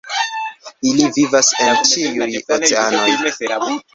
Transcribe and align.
Ili 0.91 1.09
vivas 1.17 1.51
en 1.67 1.77
ĉiuj 1.91 2.41
oceanoj. 2.57 3.71